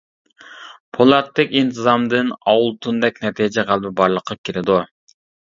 پولاتتەك 0.97 1.53
ئىنتىزامدىن 1.59 2.31
ئالتۇندەك 2.53 3.21
نەتىجە 3.27 3.67
غەلىبە 3.71 3.95
بارلىققا 4.03 4.39
كېلىدۇ. 4.49 4.81